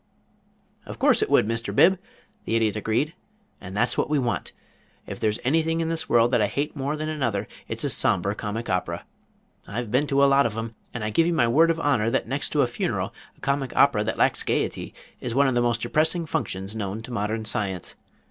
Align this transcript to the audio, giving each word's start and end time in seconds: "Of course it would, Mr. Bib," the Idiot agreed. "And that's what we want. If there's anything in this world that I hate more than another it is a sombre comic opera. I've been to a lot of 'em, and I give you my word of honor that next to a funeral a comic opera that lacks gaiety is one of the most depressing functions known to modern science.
"Of 0.87 0.97
course 0.97 1.21
it 1.21 1.29
would, 1.29 1.47
Mr. 1.47 1.75
Bib," 1.75 1.99
the 2.45 2.55
Idiot 2.55 2.75
agreed. 2.75 3.13
"And 3.61 3.77
that's 3.77 3.99
what 3.99 4.09
we 4.09 4.17
want. 4.17 4.51
If 5.05 5.19
there's 5.19 5.37
anything 5.43 5.79
in 5.79 5.89
this 5.89 6.09
world 6.09 6.31
that 6.31 6.41
I 6.41 6.47
hate 6.47 6.75
more 6.75 6.97
than 6.97 7.07
another 7.07 7.47
it 7.67 7.77
is 7.77 7.83
a 7.83 7.89
sombre 7.89 8.33
comic 8.33 8.67
opera. 8.67 9.05
I've 9.67 9.91
been 9.91 10.07
to 10.07 10.23
a 10.23 10.25
lot 10.25 10.47
of 10.47 10.57
'em, 10.57 10.73
and 10.91 11.03
I 11.03 11.11
give 11.11 11.27
you 11.27 11.33
my 11.33 11.47
word 11.47 11.69
of 11.69 11.79
honor 11.79 12.09
that 12.09 12.27
next 12.27 12.49
to 12.53 12.63
a 12.63 12.65
funeral 12.65 13.13
a 13.37 13.41
comic 13.41 13.73
opera 13.75 14.03
that 14.05 14.17
lacks 14.17 14.41
gaiety 14.41 14.95
is 15.19 15.35
one 15.35 15.47
of 15.47 15.53
the 15.53 15.61
most 15.61 15.81
depressing 15.81 16.25
functions 16.25 16.75
known 16.75 17.03
to 17.03 17.11
modern 17.13 17.45
science. 17.45 17.93